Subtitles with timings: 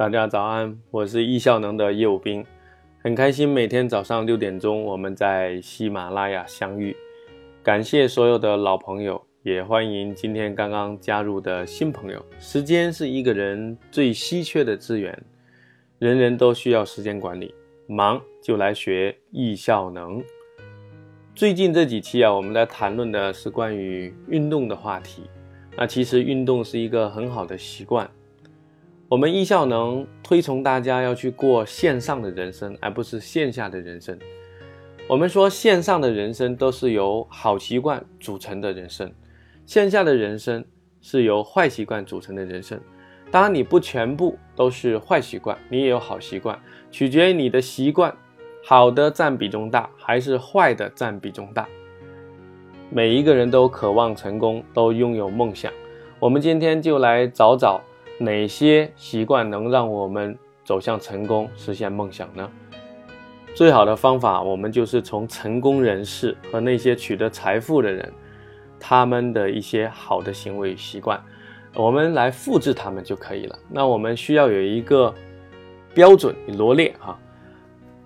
[0.00, 2.42] 大家早安，我是易效能的业务兵，
[3.02, 6.96] 很开心每天早上六点钟我们在喜马拉雅相遇。
[7.62, 12.24] 感谢所有的老朋友，也欢迎今天刚刚加入的新朋友。
[12.38, 15.22] 时间是一个人最稀缺的资源，
[15.98, 17.54] 人人都需要时间管理，
[17.86, 20.24] 忙就来学易效能。
[21.34, 25.24] 最近这几期啊，我们在谈论的是关于运动的话题。
[25.76, 28.10] 那其实运动是一个很好的习惯。
[29.10, 34.16] 我们易效能推崇大家要去过线上的人生，而不是线下的人生。
[35.08, 39.12] 我们说线上的人生都是由好习惯组成的人生，
[39.66, 40.64] 线下的人生
[41.00, 42.80] 是由坏习惯组成的人生。
[43.32, 46.56] 当然，你不全部都是坏习惯，你也有好习惯，
[46.92, 48.16] 取决于你的习惯，
[48.62, 51.66] 好的占比重大还是坏的占比重大。
[52.90, 55.72] 每一个人都渴望成功，都拥有梦想。
[56.20, 57.80] 我们今天就来找找。
[58.22, 62.46] 哪些习惯能让我们走向成功、实现梦想呢？
[63.54, 68.12] 最好的方法，我们就是从成功人士和那些取得财富的人，
[68.78, 71.18] 他们的一些好的行为习惯，
[71.74, 73.58] 我们来复制他们就可以了。
[73.70, 75.14] 那我们需要有一个
[75.94, 77.18] 标准罗列哈。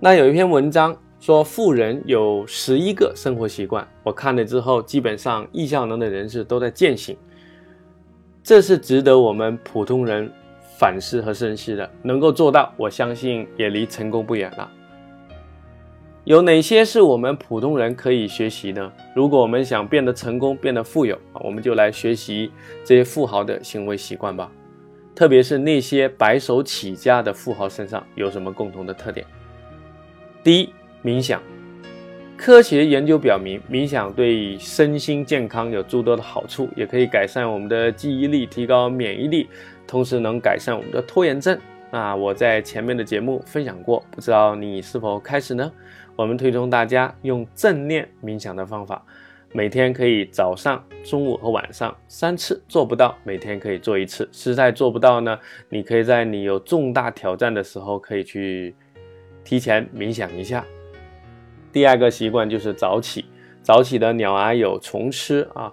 [0.00, 7.16] 那有一篇文章说，富人有十一个生活习惯，我看了之后，基本上易效能的人士都在践行。
[8.42, 10.30] 这是值得我们普通人
[10.78, 11.88] 反思和深思的。
[12.02, 14.70] 能够做到，我相信也离成功不远了。
[16.24, 18.92] 有哪些是我们普通人可以学习呢？
[19.14, 22.52] 如果我们想变得成功、变得富有，我们就来学习
[22.84, 24.50] 这些富豪的行为习惯吧。
[25.14, 29.26] 特别是那些白手起家的富豪身上有什么共同的特点？
[30.44, 31.42] 第一，冥想。
[32.40, 39.46] 科学研究表明，冥想对身心健康有诸多的好处，也可以改善我们的记忆力，提高免疫力，
[39.86, 41.60] 同时能改善我们的拖延症。
[41.90, 45.70] 那，我在前面的节目分享过，不知道你是否开始呢？
[46.16, 49.04] 我们推崇大家用正念冥想的方法，
[49.52, 54.26] 每天可以早上、中午和晚上三次，做不到每天可以做一次。
[54.32, 58.74] 实在做不到呢，你可以在你有重大挑战的时候，可以去
[59.44, 60.64] 提前冥想一下。
[61.72, 63.24] 第二个习惯就是早起，
[63.62, 65.72] 早起的鸟儿有虫吃啊。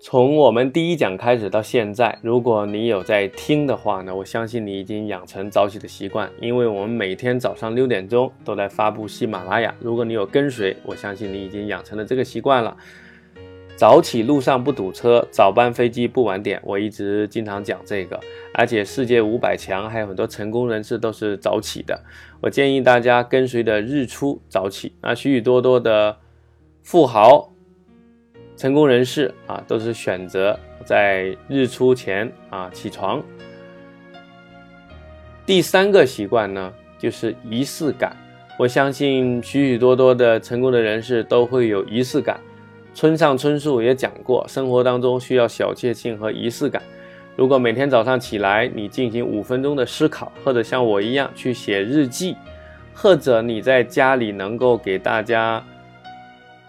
[0.00, 9.74] 从我们第一讲开始到现在，如果你有在听的话呢，我相信你已经养成早起的习惯，因为我们每天早上六点钟都在发布喜马拉雅。
[9.80, 12.76] 如果你有跟随，我相信你已经养成了这个习惯了。
[13.76, 16.60] 早起路上不堵车，早班飞机不晚点。
[16.62, 18.18] 我一直经常讲这个，
[18.54, 22.00] 而且世界五百强还有很多成功人士都是早起的。
[22.40, 24.94] 我建议大家跟随的日出早起。
[25.02, 26.16] 那许许多多的
[26.82, 27.52] 富豪、
[28.56, 33.20] 成功人士啊，都是选择在日出前啊起床。
[35.44, 38.16] 第三个习惯呢，就是仪式感。
[38.56, 42.38] 我相信许许多多的成功的人士都会有仪式感。
[42.94, 46.80] 村上春树也讲过，生活当中需要小确幸和仪式感。
[47.34, 52.36] 如果每天早上起来，你进行五分钟的思考，或者像我一样去写日记，
[52.94, 55.62] 或者你在家里能够给大家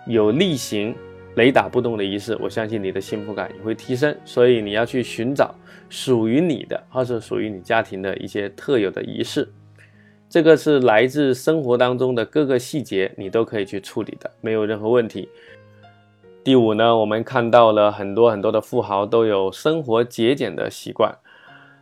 [0.08, 0.96] 有例行
[1.36, 4.14] 雷打不动的仪式，我相信你的幸福感也会提升。
[4.26, 5.54] 所以你要去寻找
[5.90, 9.48] 属于你的，或者属于你家庭的一些特有的仪式。
[10.28, 15.30] 这个是来自生活当中的各个细节，你都可以去处理的，没有任何问题。
[16.46, 21.18] 第五呢，我们看到了很多很多的富豪都有生活节俭的习惯，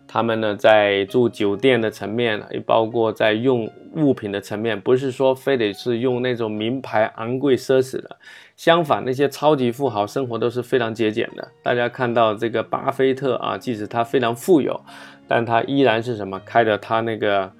[0.07, 8.16] 他们呢在住酒店的层面，也包括在用物品的层面，不是说非得是用那种名牌昂贵奢侈的，
[8.56, 11.45] 相反，那些超级富豪生活都是非常节俭的。
[11.62, 14.80] 大家看到这个巴菲特啊，即使他非常富有，
[15.28, 17.51] 但他依然是什么开着他那个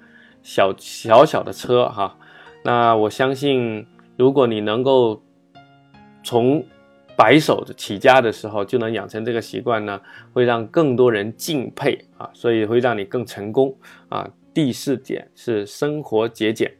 [0.42, 2.16] 小小小的车哈。
[2.62, 3.86] 那我相信，
[4.16, 5.20] 如果你能够
[6.22, 6.64] 从
[7.16, 10.00] 白手起家的时候就能养成这个习惯呢，
[10.32, 13.76] 会让更多人敬佩啊，所以会让你更成功
[14.08, 14.28] 啊。
[14.52, 16.72] 第四点是生活节俭，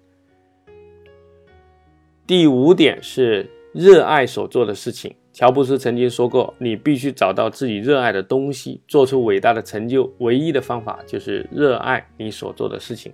[2.27, 5.15] 第五点是热爱所做的事情。
[5.33, 10.09] 乔布斯曾经说过：“你必须找到自己热爱的东西，做出伟大的成就。
[10.19, 13.13] 唯一的方法就是热爱你所做的事情。”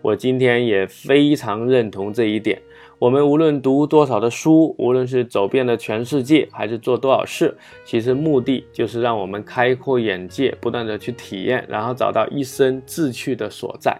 [0.00, 2.62] 我今天也非常认同这一点。
[3.00, 13.98] 我们无论读多少的书，无论是走遍了全世界，还是做多少事，其实目的就是让我们开阔眼界，不断的去体验，然后找到一生志趣的所在。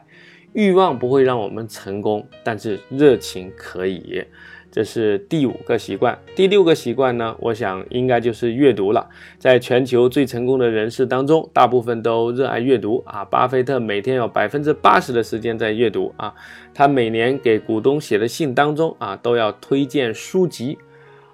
[0.52, 4.23] 欲望不会让我们成功，但是热情可以。
[4.70, 6.19] 这是第五个习惯。
[6.37, 9.08] 第六个习惯呢，我想应该就是阅读了。
[9.38, 13.25] 在全球最成功的人士当中，大部分都热爱阅读啊。
[13.25, 16.34] 巴菲特每天有百分之八十的时间在阅读啊。
[16.72, 20.78] 他每年给股东写的信当中啊，都要推荐书籍。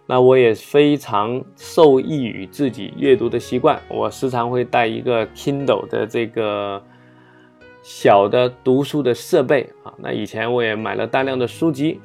[0.09, 6.81] 那我也非常受益于自己阅读的习惯，我时常会带一个 Kindle 的这个
[7.83, 9.93] 小的读书的设备啊。
[9.99, 12.01] 那以前我也买了大量的书籍，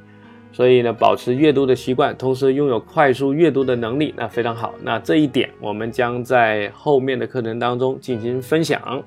[0.51, 4.73] 所以呢，保持阅读的习惯，同时拥有快速阅读的能力，那非常好。
[4.81, 9.01] 那这一点我们将在后面的课程当中进行分享。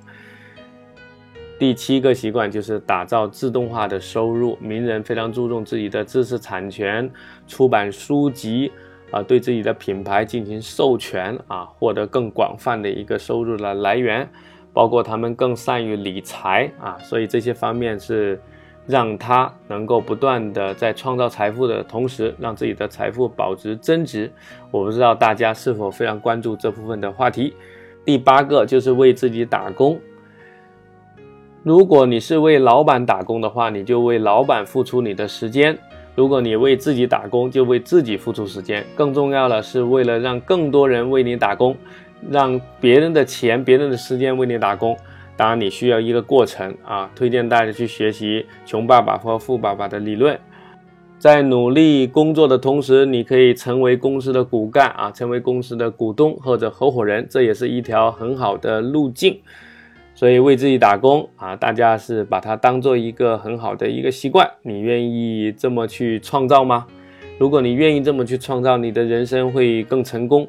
[1.58, 4.58] 第七个习惯就是打造自动化的收入。
[4.60, 7.08] 名人非常注重自己的知识产权，
[7.46, 8.72] 出版书籍
[9.10, 14.28] 啊，对自己的品牌进行授权啊，获得更广泛的一个收入的来源。
[14.72, 18.40] 包括他们更善于理财啊，所以这些方面是
[18.86, 24.30] 让他能够不断的在创造财富的同时，让自己的财富保值增值。
[24.70, 27.54] 我不知道大家是否非常关注这部分的话题。
[28.04, 29.98] 第八个就是为自己打工。
[31.62, 35.74] 如果你是为老板打工的话，你就为老板付出你的时间；
[36.14, 38.84] 如果你为自己打工，就为自己付出时间。
[38.94, 41.74] 更重要的是，为了让更多人为你打工，
[42.28, 44.94] 让别人的钱、别人的时间为你打工。
[45.36, 47.10] 当然，你需要一个过程啊！
[47.16, 50.38] 推荐大家去学习《穷爸爸和富爸爸》的理论。
[51.18, 59.40] 在努力工作的同时，你可以成为公司的骨干啊，成为公司的股东或者合伙人，这也是一条很好的路径。
[60.14, 64.48] 所以为自己打工啊，大家是把它当做一个很好的一个习惯。
[64.62, 66.86] 你愿意这么去创造吗？
[67.38, 70.46] 如果你愿意这么去创造，你的人生会更成功，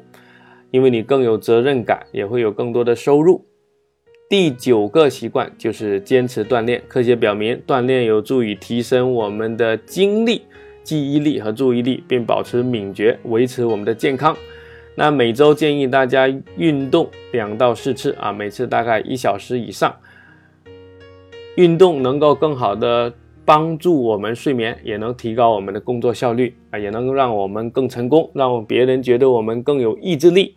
[0.70, 3.44] 因为你更有责任感，也会有更多的收入。
[4.28, 6.82] 第九个习惯就是坚持锻炼。
[6.88, 10.42] 科学表明，锻炼有助于提升我们的精力、
[10.82, 14.36] 记忆力和注意力，并保持敏捷，维持我们的健康。
[14.96, 16.26] 那每周建议大家
[16.56, 19.94] 运动两到四次啊，每次大概一小时以上。
[21.54, 23.14] 运动能够更好的
[23.44, 30.56] 帮助我们睡眠，也能提高我们的工作效率啊，也能让我们更成功，让别人觉得我们更有意志力。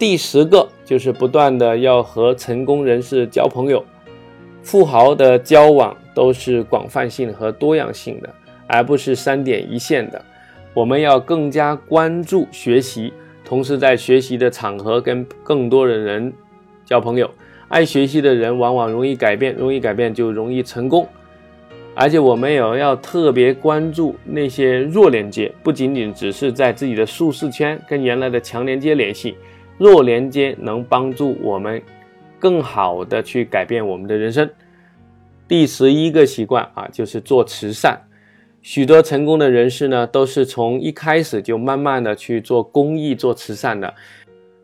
[0.00, 3.84] 第十个就是不断的要和成功人士交朋友，
[4.62, 8.30] 富豪的交往都是广泛性和多样性的，
[8.66, 10.24] 而不是三点一线的。
[10.72, 13.12] 我们要更加关注学习，
[13.44, 16.32] 同时在学习的场合跟更多的人
[16.86, 17.30] 交朋友。
[17.68, 21.06] 爱学习的人往往容易改变，容易改变就容易成功。
[21.94, 29.36] 而且我们也要特别关注那些弱连接，不仅仅只是在自己的舒适圈跟原来的强连接联系，
[29.80, 31.80] 弱连接能帮助我们
[32.38, 34.50] 更好的去改变我们的人生。
[35.48, 37.98] 第十一个习惯啊，就是做慈善。
[38.60, 43.94] 许多成功的人士呢，都是从一开始就慢慢的去做公益、做慈善的，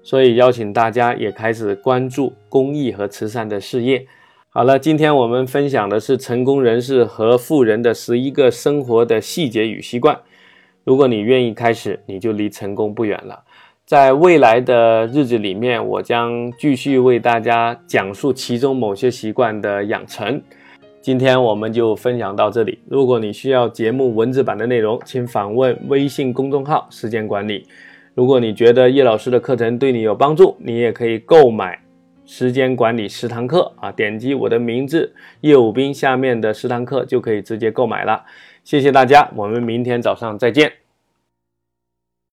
[0.02, 4.06] 所以邀请大家也开始关注公益和慈善的事业。
[4.50, 10.20] 好了，今天我们分享的是成功人士和富人的十一个生活的细节与习惯。
[10.84, 13.44] 如果你愿意开始，你就离成功不远了。
[13.86, 20.42] 在未来的日子里面，我将继续为大家讲述其中某些习惯的养成。
[21.00, 22.80] 今天我们就分享到这里。
[22.88, 27.64] 如果你需要节目文字版的内容，请访问微信公众号“时间管理”。
[28.14, 31.78] 如果你觉得叶老师的课程对你有帮助，你也可以购买
[32.26, 38.24] “时间管理十堂课”啊，点击我的名字叶武斌下面的十堂课就可以直接购买了。
[38.64, 40.85] 谢谢大家，我们明天早上再见。